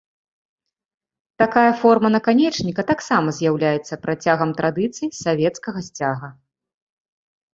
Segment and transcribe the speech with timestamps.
[1.41, 6.27] Такая форма наканечніка таксама з'яўляецца працягам традыцый савецкага сцяга.